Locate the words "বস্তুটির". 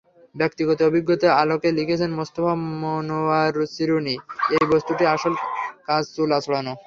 4.71-5.11